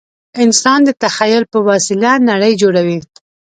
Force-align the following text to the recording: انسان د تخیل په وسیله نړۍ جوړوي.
انسان 0.43 0.79
د 0.85 0.89
تخیل 1.03 1.43
په 1.53 1.57
وسیله 1.69 2.11
نړۍ 2.29 2.53
جوړوي. 2.61 2.97